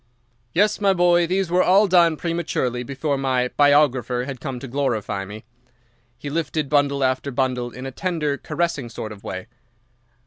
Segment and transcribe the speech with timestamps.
[0.51, 5.25] "Yes, my boy, these were all done prematurely before my biographer had come to glorify
[5.25, 5.43] me."
[6.17, 9.45] He lifted bundle after bundle in a tender, caressing sort of way.